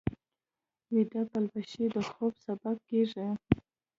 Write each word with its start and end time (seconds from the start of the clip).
ویده 0.93 1.21
پلوشې 1.31 1.85
د 1.93 1.95
خوب 2.11 2.33
سبب 2.45 2.75
کېږي 2.89 3.27